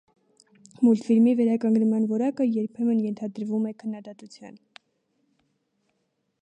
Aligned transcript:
Մուլտֆիլմի 0.85 1.33
վերականգնման 1.41 2.07
որակը, 2.13 2.47
երբեմն 2.57 3.03
ենթարկվում 3.09 3.69
է 3.73 3.75
քննադատության։ 3.83 4.61